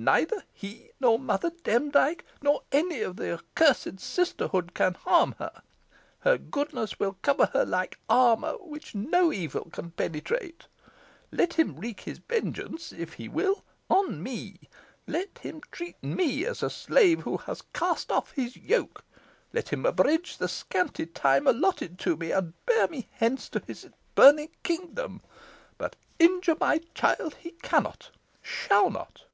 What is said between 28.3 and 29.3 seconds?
shall not!"